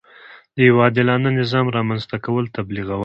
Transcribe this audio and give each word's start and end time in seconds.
د 0.55 0.57
یوه 0.69 0.79
عادلانه 0.85 1.29
نظام 1.39 1.65
رامنځته 1.77 2.15
کول 2.25 2.45
تبلیغول. 2.57 2.99